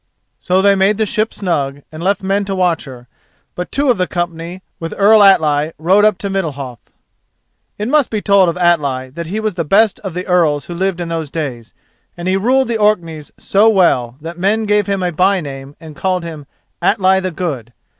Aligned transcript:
So 0.39 0.63
they 0.63 0.73
made 0.73 0.97
the 0.97 1.05
ship 1.05 1.31
snug, 1.31 1.83
and 1.91 2.01
left 2.01 2.23
men 2.23 2.43
to 2.45 2.55
watch 2.55 2.85
her; 2.85 3.07
but 3.53 3.71
two 3.71 3.91
of 3.91 3.99
the 3.99 4.07
company, 4.07 4.63
with 4.79 4.95
Earl 4.97 5.21
Atli, 5.21 5.73
rode 5.77 6.05
up 6.05 6.17
to 6.17 6.27
Middalhof. 6.31 6.79
It 7.77 7.87
must 7.87 8.09
be 8.09 8.19
told 8.19 8.49
of 8.49 8.57
Atli 8.57 9.11
that 9.11 9.27
he 9.27 9.39
was 9.39 9.53
the 9.53 9.63
best 9.63 9.99
of 9.99 10.15
the 10.15 10.25
earls 10.25 10.65
who 10.65 10.73
lived 10.73 11.01
in 11.01 11.09
those 11.09 11.29
days, 11.29 11.75
and 12.17 12.27
he 12.27 12.35
ruled 12.35 12.69
the 12.69 12.79
Orkneys 12.79 13.29
so 13.37 13.69
well 13.69 14.17
that 14.21 14.39
men 14.39 14.65
gave 14.65 14.87
him 14.87 15.03
a 15.03 15.11
by 15.11 15.39
name 15.39 15.75
and 15.79 15.95
called 15.95 16.23
him 16.23 16.47
Atli 16.81 17.19
the 17.19 17.29
Good. 17.29 17.71